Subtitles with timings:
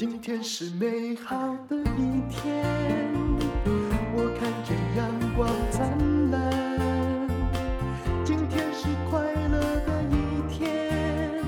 [0.00, 1.36] 今天是美好
[1.68, 2.64] 的一天，
[4.16, 7.28] 我看见阳光灿烂。
[8.24, 11.44] 今天是快乐的一天，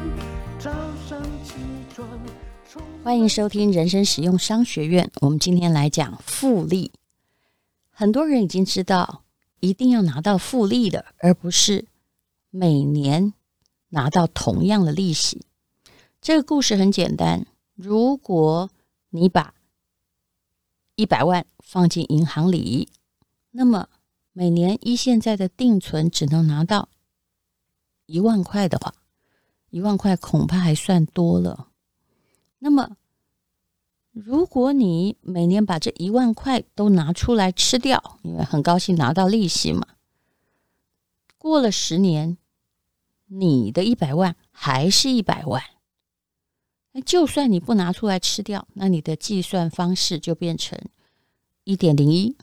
[0.58, 0.70] 早
[1.08, 1.54] 上起
[1.94, 2.06] 床。
[3.02, 5.10] 欢迎收听人生使用商学院。
[5.22, 6.92] 我们今天来讲复利。
[7.90, 9.22] 很多人已经知道，
[9.60, 11.86] 一定要拿到复利的，而不是
[12.50, 13.32] 每年
[13.88, 15.46] 拿到同样的利息。
[16.20, 17.46] 这个故事很简单。
[17.74, 18.70] 如果
[19.10, 19.54] 你把
[20.94, 22.88] 一百万放进银行里，
[23.50, 23.88] 那么
[24.32, 26.88] 每年依现在的定存只能拿到
[28.06, 28.94] 一万块的话，
[29.70, 31.68] 一万块恐怕还算多了。
[32.58, 32.96] 那么，
[34.12, 39.86] 如果你每年把这一万块都拿出来吃掉，因为很高兴拿到利息嘛，
[41.38, 42.36] 过了十年，
[43.26, 45.62] 你的一百万还是一百万。
[46.92, 50.78] 那就算你不拿出来吃掉，那你的计算方式就变成
[51.64, 52.36] 一点零一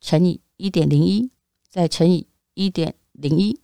[0.00, 1.30] 乘以一点零一，
[1.68, 3.60] 再乘以一点零一。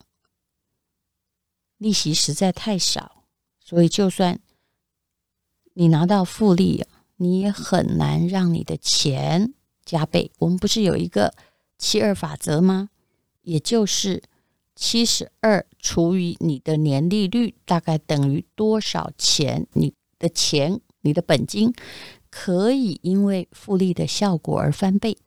[1.78, 3.24] 利息实在太少，
[3.58, 4.38] 所以就算
[5.72, 6.84] 你拿到复利，
[7.16, 10.30] 你也很难让你的钱加倍。
[10.40, 11.34] 我们不是有一个
[11.78, 12.90] 七二法则吗？
[13.40, 14.22] 也就是
[14.74, 19.66] 七十二除以你的年利率，大概等于多少钱？
[19.72, 21.74] 你的钱，你的本金
[22.30, 25.18] 可以因为复利的效果而翻倍，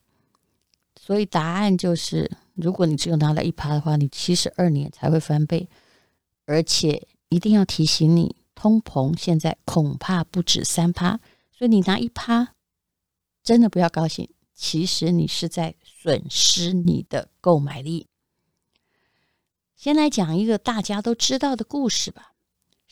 [0.96, 5.68] 所以答案就是，如果你只有拿了一趴的话，你七十二年才会翻倍，
[6.46, 11.20] 而且一定要提醒你，通膨现在恐怕不止三趴，
[11.52, 12.54] 所以你拿一趴，
[13.44, 18.08] 真的不要高兴，其实你是在损失你的购买力。
[19.76, 22.33] 先来讲一个大家都知道的故事吧。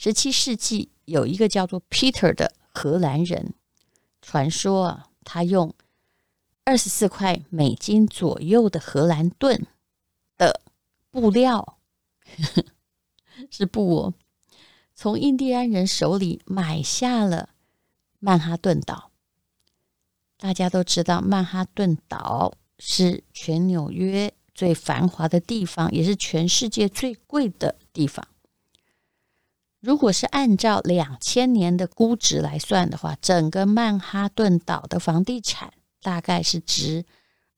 [0.04, 3.54] 十七世纪有一个叫做 Peter 的荷兰人，
[4.20, 5.76] 传说啊，他用
[6.64, 9.68] 二十四块美金左右的荷兰盾
[10.40, 10.62] 的
[11.12, 11.78] 布料，
[12.26, 12.66] 呵 呵
[13.52, 14.14] 是布哦，
[14.96, 17.50] 从印第安人手里买下了
[18.18, 19.12] 曼哈顿岛。
[20.36, 28.28] 大家都知道，曼哈顿岛是全纽约最繁华的地方，也是全世界最贵的地方。
[29.82, 37.04] 如果是按照两千年的估值来算的话，整个曼哈顿岛的房地产大概是值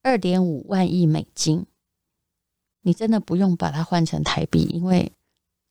[0.02, 1.66] 二点五万亿美金。
[2.80, 5.12] 你真的不用把它换成台币，因为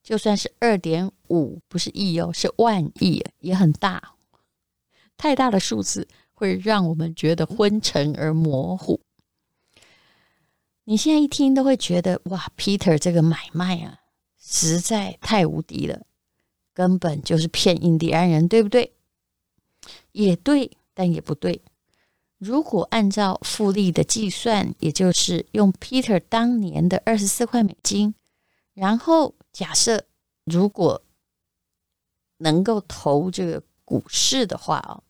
[0.03, 4.13] 就算是二点五，不是亿哦，是万亿，也很大。
[5.17, 8.99] 太大的数字会让我们觉得昏沉而模糊。
[10.83, 13.99] 你现在一听都会觉得哇，Peter 这个买卖啊，
[14.39, 16.05] 实在太无敌了。
[16.73, 18.93] 根本就是骗印第安人，对不对？
[20.11, 21.61] 也对，但也不对。
[22.37, 28.13] 如果按照复利的计算，也就是用 Peter 当年的二十四块美金，
[28.73, 30.05] 然后假设
[30.43, 31.01] 如果
[32.37, 35.03] 能够投这个股市的话哦，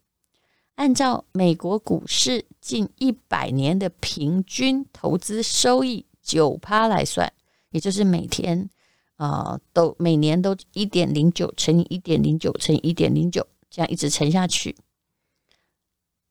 [0.75, 7.33] 按照美国股市近一百年的平均投资收益九趴来算，
[7.71, 8.69] 也就是每天。
[9.15, 14.75] 啊，都每年都一点零九乘以一点零九乘以一点零九，这样一直乘下去，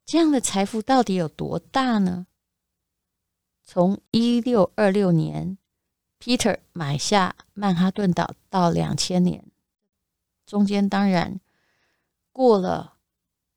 [0.04, 2.26] 这样的财富到底有多大呢？
[3.65, 5.56] 从一六二六年
[6.19, 9.47] ，Peter 买下曼哈顿岛到两千年，
[10.44, 11.41] 中间当然
[12.32, 12.99] 过了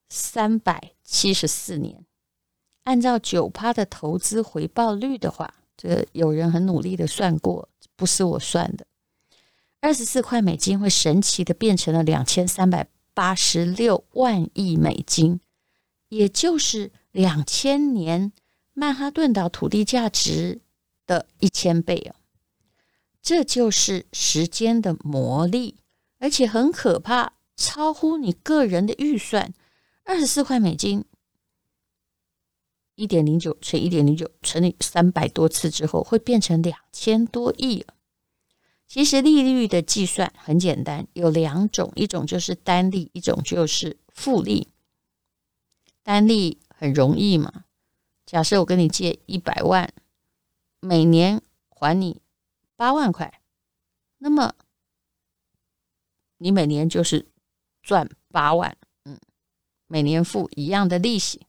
[0.08, 2.06] 三百七十四年。
[2.84, 8.86] 按照九趴的投资回报率的话，这有人很努力的算过，不是我算的。
[9.86, 15.40] 二十四块美金会神奇的变成了两千三百八十六万亿美金，
[16.10, 18.32] 也就是两千年
[18.74, 20.60] 曼哈顿岛土地价值
[21.06, 22.16] 的一千倍哦。
[23.22, 25.76] 这就是时间的魔力，
[26.18, 29.54] 而且很可怕，超乎你个人的预算。
[30.04, 31.06] 二十四块美金，
[32.96, 37.86] 一点零九乘一点零九乘以三百多次之后，会变成两千多亿。
[38.96, 44.70] 其实利率的计算很简单，有两种，一种就是单利，一种就是复利。
[46.02, 47.66] 单利很容易嘛，
[48.26, 49.94] 假设我跟你借一百万，
[50.80, 52.22] 每年还你
[52.78, 53.42] 八万块，
[54.20, 54.56] 那么
[56.38, 57.28] 你每年就是
[57.84, 59.20] 赚八万，嗯，
[59.88, 61.46] 每年付一样的利息。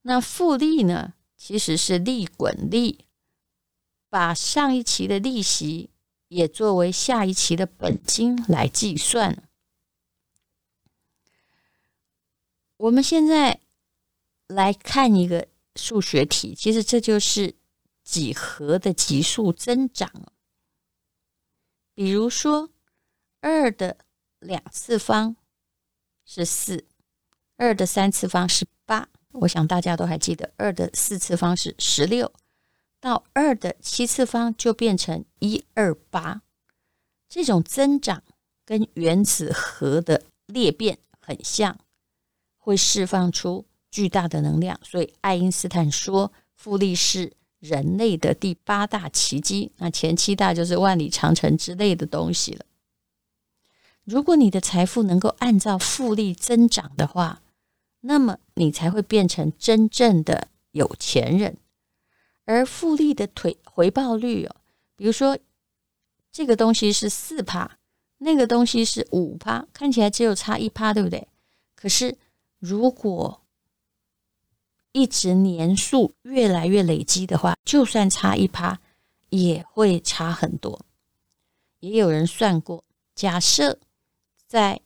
[0.00, 3.05] 那复利呢，其实是利滚利。
[4.16, 5.90] 把上一期的利息
[6.28, 9.46] 也作为下一期的本金来计算。
[12.78, 13.60] 我们现在
[14.46, 17.56] 来看一个数学题，其实这就是
[18.02, 20.10] 几何的级数增长。
[21.92, 22.70] 比如说，
[23.42, 23.98] 二的
[24.38, 25.36] 两次方
[26.24, 26.86] 是四，
[27.58, 29.10] 二的三次方是八。
[29.32, 32.32] 我想大家都还记得，二的四次方是十六，
[33.06, 36.42] 到二的七次方就变成一二八。
[37.28, 38.24] 这种增长
[38.64, 41.78] 跟原子核的裂变很像，
[42.58, 44.80] 会释放出巨大的能量。
[44.82, 49.70] 所以爱因斯坦说，复利是人类的第八大奇迹。
[49.76, 52.66] 那前七大就是万里长城之类的东西了。
[54.02, 57.40] 如果你的财富能够按照复利增长的话，
[58.00, 61.58] 那么你才会变成真正的有钱人。
[62.46, 64.56] 而复利的腿回报率哦，
[64.96, 65.38] 比如说
[66.32, 67.78] 这个东西是四趴，
[68.18, 71.28] 那个东西是五趴，看起来只有差一趴，对不对？
[71.74, 72.16] 可是
[72.58, 73.42] 如果
[74.92, 78.80] 一直年数越来越累积的话，就算差一趴，
[79.28, 80.80] 也会差很多。
[81.80, 82.82] 也有人算过，
[83.14, 83.78] 假设。
[84.48, 84.80] 在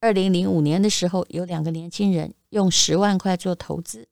[0.00, 4.08] 二零零五年的时候，有两个年轻人用十万块做投资，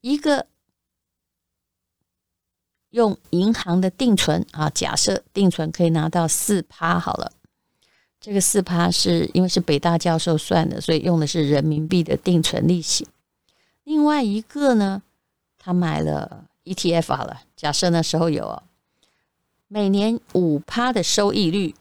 [0.00, 0.46] 一个
[2.90, 7.32] 用银行的定存啊，假设定存可以拿到四趴好了，
[8.20, 13.06] 这个四趴是因为是北大教授算的，所以用的是人民币的定存利息。
[13.84, 15.02] 另外一个呢，
[15.58, 18.62] 他买了 ETF 好了，假设那时候有哦
[19.68, 21.74] 每年五趴的收益率。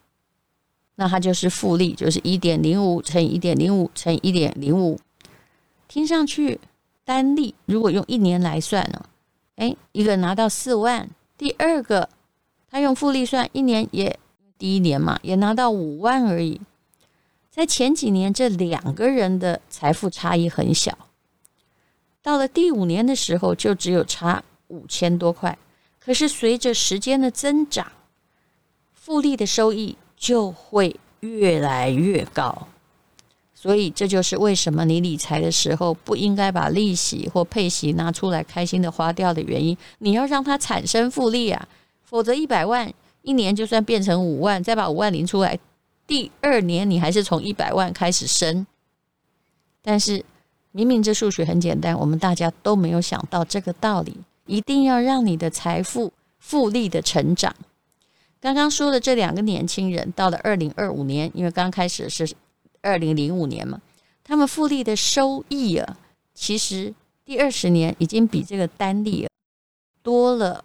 [0.98, 4.98] 那它就是复利，就是一点零五乘以一点零五乘以一点零五，
[5.90, 6.58] 听上去
[7.04, 9.06] 单利如果用一年来算呢，
[9.56, 12.10] 哎，一个拿到四万，第二个
[12.70, 14.20] 他用复利算一年也
[14.58, 16.62] 第一年嘛，也拿到五万而已。
[17.50, 20.98] 在前几年，这两个人的财富差异很小，
[22.22, 25.58] 到了第五年的时候，就只有差五千多块。
[26.00, 27.92] 可是随着时间的增长，
[28.94, 29.98] 复利的收益。
[30.18, 32.70] 就会越来越高，
[33.66, 39.76] 所以这就是为什么你理财的时候不应该把利息或配息拿出来开心的花掉的原因。
[39.98, 41.68] 你要让它产生复利啊，
[42.04, 45.58] 否则一百万一年就算变成五万，再把五万领出来，
[46.06, 48.68] 第二年你还是从一百万开始生。
[49.82, 50.24] 但是
[50.72, 54.16] 明明这数学很简单，我们大家都没有想到这个道理，
[54.46, 57.56] 一定要让你的财富复利的成长。
[58.40, 62.32] 刚刚说的这两个年轻人，到了二零二五年，因为刚开始是
[62.86, 63.82] 二零零五年嘛，
[64.24, 65.98] 他们复利的收益啊，
[66.36, 66.94] 其实
[67.26, 69.28] 第二十年已经比这个单利
[70.04, 70.64] 多了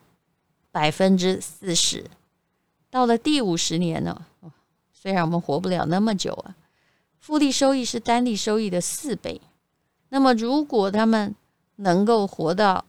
[0.70, 2.04] 百分之四十。
[2.90, 4.26] 到了第五十年呢，
[4.92, 6.54] 虽然我们活不了那么久啊，
[7.18, 9.40] 复利收益是单利收益的四倍。
[10.10, 11.34] 那么如果他们
[11.76, 12.84] 能够活到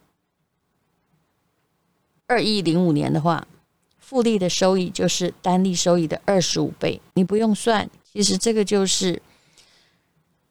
[2.26, 3.46] 二一零五年的话，
[3.98, 9.22] 复利的收益就是单利收益的二十五倍，你不用算，其实这个就是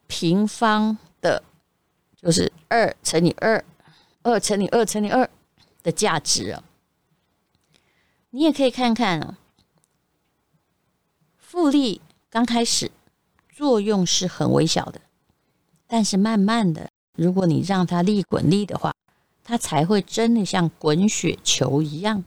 [0.07, 1.43] 平方的，
[2.19, 3.63] 就是二乘以二，
[4.23, 5.29] 二乘以二乘以二
[5.83, 6.63] 的价值啊。
[8.31, 9.37] 你也可以看看啊，
[11.37, 12.89] 复利刚开始
[13.53, 14.99] 作用是很微小的，
[15.85, 18.91] 但是慢慢的，如果你让它利滚利的话，
[19.43, 22.23] 它才会真的像滚雪球一样。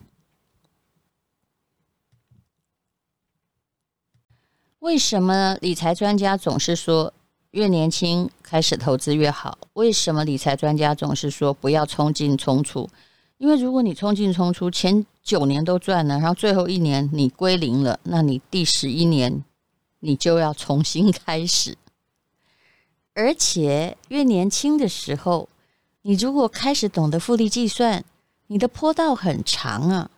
[4.85, 7.11] 为什么理财专家总是说
[7.49, 9.57] 越年轻开始投资越好？
[9.73, 12.87] 为什么理财专家总是说不要冲进冲出？
[13.39, 19.43] 因为如果你冲进冲出，前九年都赚了，然后最后一年你归零了，那你第十一年
[20.01, 21.75] 你就要重新开始。
[23.15, 25.49] 而且越年轻的时候，
[26.03, 28.05] 你如果开始懂得复利计算，
[28.45, 30.11] 你的坡道很长啊。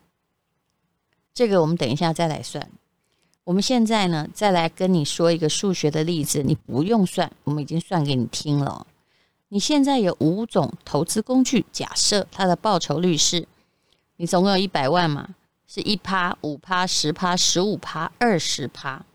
[1.32, 2.70] 这个我们等一下再来算。
[3.48, 8.86] 我们现在呢，再来跟你说一个数学的例子，你不用算，我们已经算给你听了。
[9.48, 13.48] 你现在有五种投资工具，假设它的报酬率是，
[14.16, 15.30] 你总共有一百万嘛，
[15.66, 19.06] 是一趴、五趴、十趴、十五趴、二十趴，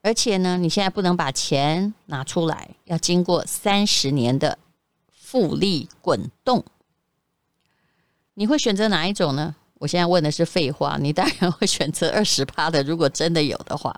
[0.00, 4.60] 而且呢，你现在不能把钱拿出来，要经过三十年的
[5.10, 6.64] 复利滚动，
[8.34, 9.56] 你会选择哪一种呢？
[9.78, 12.82] 我现在问的是废话，你当然会选择二十趴的。
[12.82, 13.94] 如果真的有的话，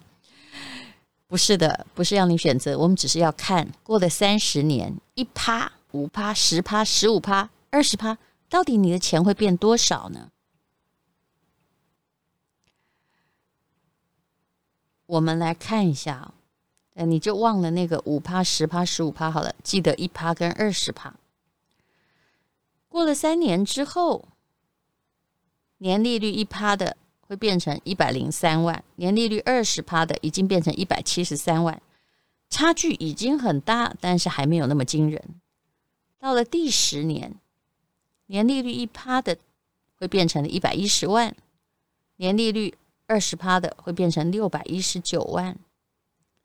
[1.27, 8.19] 不是的，不是要你选择，我们只是要看过了三十年，一趴、五趴、十趴、十五趴、二十趴，
[8.49, 10.31] 到底你的钱会变多少呢？
[15.07, 16.35] 我们来看一下，
[16.95, 21.15] 呃，你就忘了那个五趴、十趴、十五趴好了，记得一趴跟二十趴。
[22.89, 24.29] 过了三年之后，
[25.79, 31.81] 年利率一趴的会变成一百零三万，年利率二十趴的已经变成一百七十三万，
[32.49, 35.23] 差距已经很大，但是还没有那么惊人。
[36.19, 37.37] 到了第十年，
[38.27, 39.39] 年利率一趴的
[39.99, 41.35] 会变成一百一十万，
[42.17, 42.75] 年利率
[43.07, 45.57] 二十趴的会变成六百一十九万。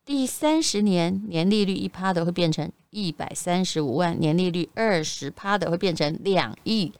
[0.06, 6.92] 第三十年，年利率一趴的会变成一百三十五万，年利率二十趴的会变成两亿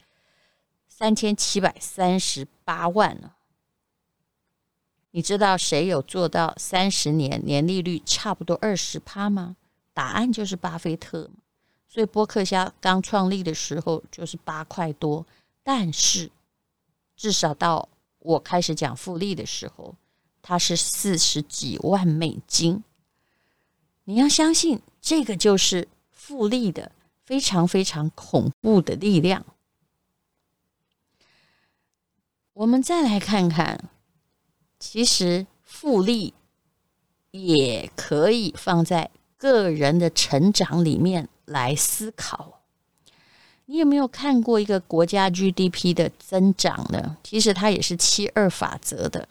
[1.04, 3.36] 三千七百三十八万了。
[5.10, 9.56] 你知道谁有做到三十年年利率差不多二十趴吗？
[9.92, 11.28] 答案就是巴菲特。
[11.86, 15.26] 所以波克夏刚创立的时候就是八块多，
[15.62, 16.30] 但是
[17.14, 17.86] 至少到
[18.20, 19.94] 我开始讲复利的时候，
[20.40, 22.82] 它是四十几万美金。
[24.04, 26.92] 你要相信，这个就是复利的
[27.26, 29.44] 非常非常恐怖的力量。
[32.54, 33.90] 我们再来看看，
[34.78, 36.32] 其实复利
[37.32, 42.60] 也可以放在个人的成长里面来思考。
[43.66, 47.16] 你有没有看过一个国家 GDP 的增长呢？
[47.24, 49.28] 其实它也是七二法则的。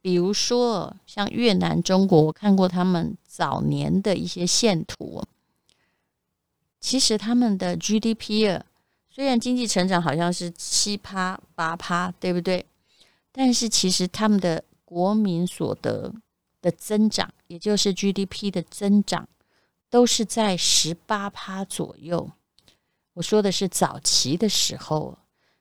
[0.00, 5.24] 比如说，像越南、中国，我看过他们早年的一些线图。
[6.78, 8.64] 其实他们的 GDP 啊，
[9.16, 12.66] 虽然经济成长好像是七趴八趴，对不对？
[13.32, 16.12] 但是其实他们的国民所得
[16.60, 19.26] 的增长，也就是 GDP 的增长，
[19.88, 22.30] 都是在十八趴左右。
[23.14, 25.16] 我说的是早期的时候。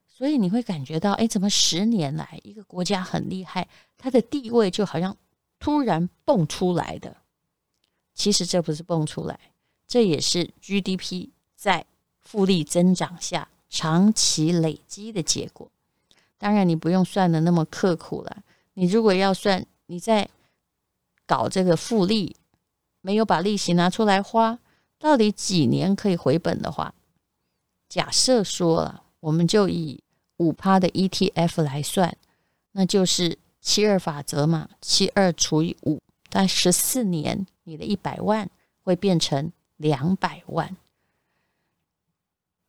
[0.06, 3.66] 所以你会感觉到，哎，怎么十年来一个国家很厉害，
[3.98, 5.16] 它的地位就好像
[5.60, 7.16] 突然蹦出来的？
[8.14, 9.40] 其实这不是蹦出来，
[9.88, 11.86] 这也是 GDP 在
[12.26, 15.72] 复利增长下长期累积的结果。
[16.38, 18.44] 当然，你不用算的那么刻苦了。
[18.74, 20.28] 你如果要算，你在
[21.26, 22.36] 搞这个复利，
[23.00, 24.60] 没有把利息拿出来花，
[25.00, 26.94] 到底几年可以回本的话，
[27.88, 30.04] 假设说了，我们就以
[30.38, 32.18] 五趴的 ETF 来算，
[32.74, 38.50] 那就是七二法则嘛，七二除以五，但十四年，你的一百万
[38.84, 40.76] 会变成两百万。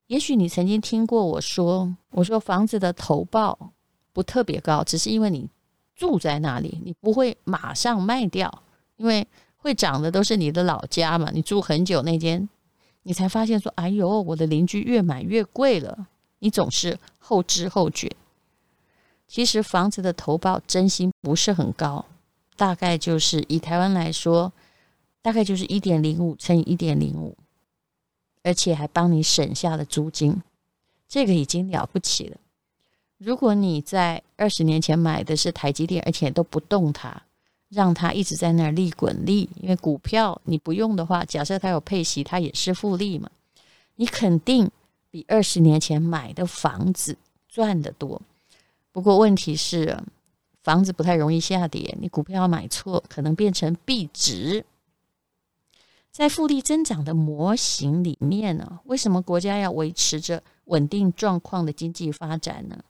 [0.07, 3.73] 也许你曾经听过我说，我说房子的投报
[4.13, 5.49] 不特别高，只是因为你
[5.95, 8.63] 住在那里，你不会马上卖掉，
[8.97, 12.49] 因为会涨的都是你的老家嘛，你住很久那间，
[13.03, 16.07] 你才发现说，哎呦，我的邻居越买越贵了。
[16.39, 18.13] 你总是后知后觉。
[19.27, 22.05] 其实房子的投报真心不是很高，
[22.57, 24.53] 大概就是以台湾来说，
[25.21, 27.37] 大概就是一点零五乘以一点零五，
[28.47, 30.41] 而且还帮你省下了租金，
[31.09, 32.37] 这个已经了不起了。
[33.19, 37.21] 如果你在二十年前买的是台积电，而且都不动它，
[37.69, 43.29] 让它一直在那儿利滚利，因为股票你不用的话，假设它有配息，它也是复利嘛，
[43.97, 44.71] 你肯定。
[45.09, 47.17] 比二十年前买的房子
[47.49, 48.21] 赚得多，
[48.93, 49.99] 不过问题是
[50.63, 54.63] 房子不太容易下跌，你股票要买错可能变成壁纸。
[56.17, 62.85] 在复利增长的模型里面呢，为什么国家要维持着稳定状况的经济发展呢？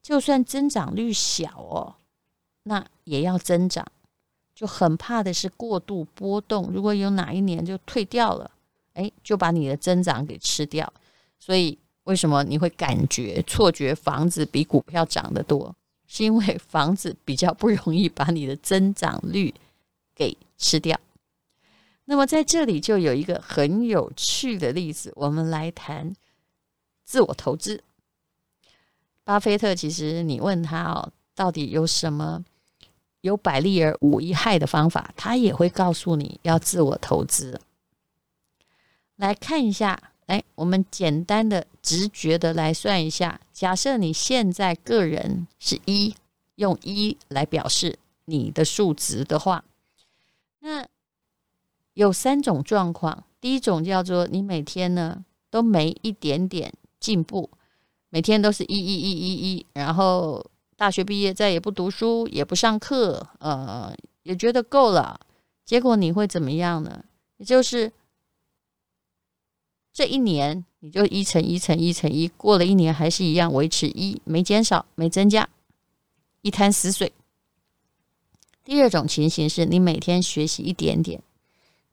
[0.00, 1.96] 就算增长率小哦，
[2.62, 3.84] 那也要增长，
[4.54, 6.70] 就很怕的是过度波动。
[6.72, 8.48] 如果有哪一年就退掉了，
[8.94, 10.92] 哎，就把你的增长给吃掉。
[11.40, 15.74] 所以，为什么你会感觉错觉房子比股票涨得多？
[16.06, 19.52] 是因为房子比较不容易把你的增长率
[20.14, 20.96] 给吃掉。
[22.10, 26.14] 那么在这里就有一个很有趣的例子，我们来谈
[27.04, 27.84] 自我投资。
[29.24, 32.42] 巴菲特其实你问他哦，到底有什么
[33.20, 37.60] 有百利而无一害的方法，他也会告诉你要自我投资。
[39.16, 40.12] 来看一下。
[40.28, 43.40] 哎，我们简单的、直觉的来算一下。
[43.50, 46.14] 假设你现在个人是一，
[46.56, 49.64] 用一来表示你的数值的话，
[50.58, 50.86] 那
[51.98, 53.24] 有三种状况。
[53.40, 57.50] 第一种叫做你每天呢都没一点点进步，
[58.08, 60.44] 每天都是一、一、一、一、一，然后
[60.76, 65.18] 大学毕业再也不读书，也不上课，呃，也觉得够了。
[65.64, 67.04] 结果你会怎么样呢？
[67.38, 67.92] 也就是。
[69.90, 75.48] 这一年你就一乘一乘一乘一，过了一年还是一样维持一，没减少，没增加，
[76.42, 77.12] 一滩死水。
[78.62, 81.20] 第二种情形是你每天学习一点点，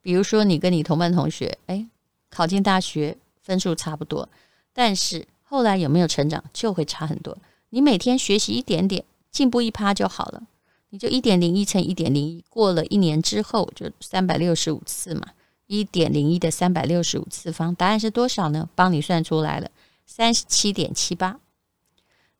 [0.05, 1.83] 比如说你跟你同班同学，哎，
[2.29, 4.29] 考进大学分数差不多，
[4.71, 7.35] 但是后来有没有成长就会差很多。
[7.71, 10.43] 你每天学习一点点，进步一趴就好了。
[10.91, 15.29] 你就一点零一乘一点零一，过了一年之后就三百六十五次嘛，
[15.65, 18.69] 一点零一的三百六十五次方，答案是多少呢？
[18.75, 19.71] 帮你算出来了，
[20.05, 21.39] 三十七点七八。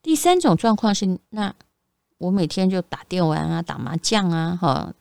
[0.03, 1.55] 第三种状况是，那
[2.19, 4.93] 我每天就打电玩啊，打麻将啊，哈，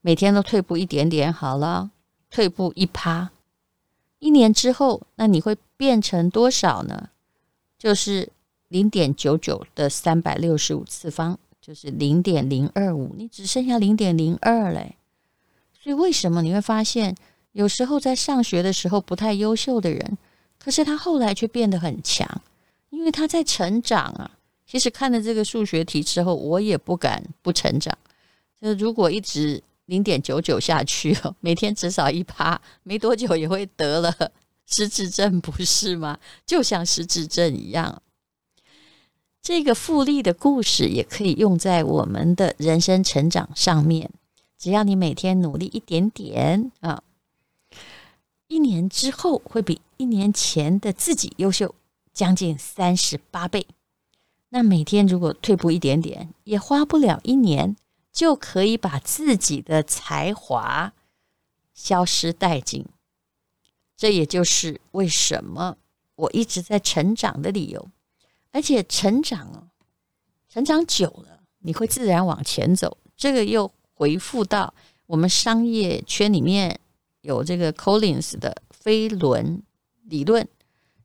[0.00, 1.90] 每天都退步一点点，好了，
[2.30, 3.30] 退步一趴，
[4.18, 7.10] 一年之后，那你会变成多少呢？
[7.78, 8.28] 就是
[8.68, 11.38] 零点九九的三百六十五次方。
[11.60, 14.96] 就是零点零二五，你只剩下零点零二嘞。
[15.78, 17.14] 所以为什么你会发现，
[17.52, 20.16] 有时候在上学的时候不太优秀的人，
[20.58, 22.26] 可是他后来却变得很强，
[22.88, 24.30] 因为他在成长啊。
[24.66, 27.96] 其实看了这个数学题之后，我也不敢不成长。
[28.58, 34.14] 就如果一直零点九九下去哦， 每天至少一趴，没多久也会得了
[34.66, 36.18] 失智症，不是吗？
[36.46, 38.02] 就像失智症一样。
[39.40, 44.10] 这个复利的故事也可以用在我们的人生成长上面。
[44.58, 47.02] 只要你每天努力一点点啊，
[48.48, 51.74] 一年之后会比一年前的自己优秀
[52.12, 53.66] 将近三十八倍。
[54.50, 57.76] 那每天如果退步一点点，也花不了一年，
[58.12, 60.92] 就可以把自己的才华
[61.74, 62.84] 消失殆尽。
[63.96, 65.76] 这也就是为什么
[66.14, 67.88] 我一直在成长的理由。
[68.50, 69.68] 而且成长哦，
[70.48, 72.96] 成长久了，你会自然往前走。
[73.16, 74.72] 这个又回复到
[75.06, 76.80] 我们商业圈里面
[77.20, 79.62] 有这个 Collins 的飞轮
[80.04, 80.48] 理论，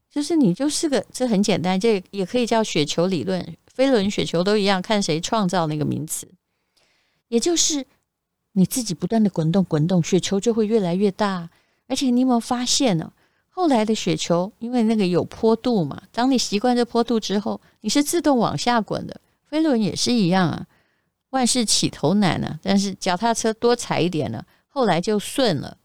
[0.10, 3.56] 就是你就是个，这很简单，这也可以叫雪球理论。
[3.68, 6.28] 飞轮、雪球都一样，看谁创造那个名词。
[7.34, 7.84] 也就是
[8.52, 11.50] 你自己不断的滚动、滚动，雪球就会越来越大。
[11.88, 13.12] 而且你有没有发现呢？
[13.50, 19.20] 后来的雪球，因为那个有坡度嘛，当你习惯这坡度之后，你是自动往下滚的。
[19.48, 20.68] 飞轮也是一样啊，
[21.32, 25.78] 万事起头难啊，但是脚踏车多踩一点呢，后来就顺了。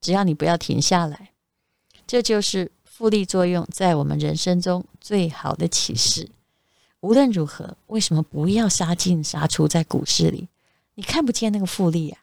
[0.00, 1.32] 只要你不要停下来，
[2.06, 6.30] 这就是复利作用在我们人生中最好的启示。
[7.00, 10.48] 无论如何，为什么不要杀进杀出在股市里？
[10.96, 12.18] 你看不见那个复利啊，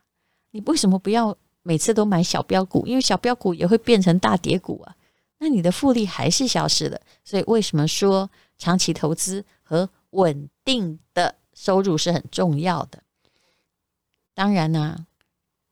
[0.52, 1.36] 你为什么不要？
[1.66, 4.94] 每次都买小标股，因为小标股也会变成大跌股啊，
[5.38, 7.00] 那你的复利还是消失了。
[7.24, 13.02] 所以为什么说长期投资和稳定的收入是很重要的？
[14.34, 15.06] 当然呢、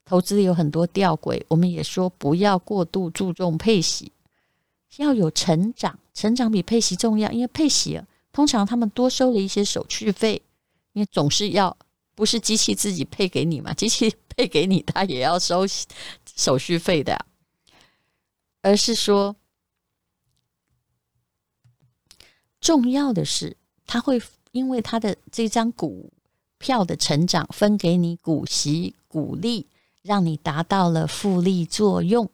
[0.06, 4.14] 投资有很多吊诡，我们也说不要过度注重配息，
[4.96, 10.42] 要有成长，成长比配息重要，因为配息，通常他们多收了一些手续费，
[10.94, 11.76] 因为总是要。
[12.22, 13.74] 不是机器自己配给你嘛？
[13.74, 15.66] 机器配给你，它也要收
[16.36, 17.26] 手续费的，
[18.62, 19.36] 而是说，
[22.60, 23.58] 重要的是，
[23.88, 26.14] 它会因为它的这张股
[26.60, 29.66] 票的成长，分给你股息、股利，
[30.04, 32.30] 让你达到了复利作用。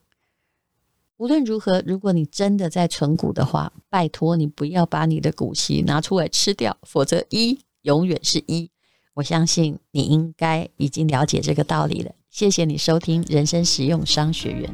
[1.15, 8.69] 无论如何，如果你真的在存股的话，拜托你不要把你的股息拿出来吃掉，否则一永远是一。
[9.17, 12.11] 我相信你应该已经了解这个道理了。
[12.29, 14.69] 谢谢你收听《人生实用商学院》。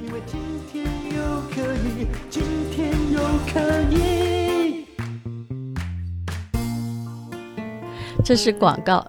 [0.00, 0.38] 因为今
[0.70, 3.18] 天又可以，今天又
[3.52, 3.58] 可
[3.92, 4.86] 以。
[8.24, 9.04] 这是广告。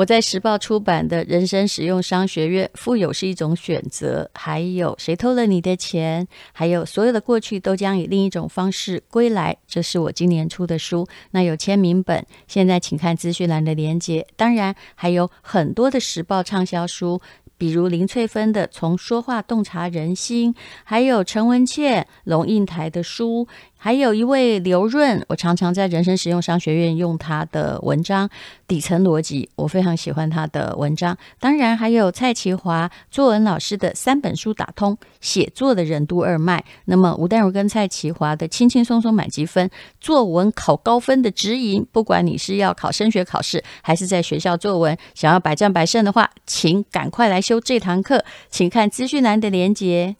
[0.00, 9.54] 我在时报出版的《人生实用商学院》，富有是一种选择，还有谁偷了你的钱，还有所有的过去都将以另一种方式归来。
[9.66, 14.26] 这是我今年出的书，那有签名本，现在请看资讯栏的连结。
[14.36, 17.20] 当然还有很多的时报畅销书，
[17.58, 23.46] 比如林翠芬的《从说话洞察人心》，还有陈文茜、龙应台的书。
[23.82, 28.28] 还有一位刘润，我常常在人生实用商学院用他的文章
[28.68, 31.16] 《底层逻辑》，我非常喜欢他的文章。
[31.38, 36.62] 当然，还有蔡其华作文老师的三本书打通写作的任督二脉。
[36.84, 50.16] 那么吴淡如跟蔡其华的轻轻松松满级分作文考高分的指引，不管你是要考升学考试，还是在学校作文想要百战百胜的话，请赶快来修这堂课，请看资讯栏的连接。